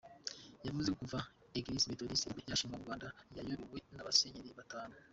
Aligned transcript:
Yavuze 0.67 0.87
ko 0.91 0.97
kuva 1.01 1.19
Église 1.59 1.89
Méthodiste 1.91 2.29
Libre 2.35 2.51
yashingwa 2.51 2.77
mu 2.79 2.85
Rwanda 2.85 3.07
yayobowe 3.35 3.79
n’abasenyeri 3.95 4.59
batanu. 4.59 4.95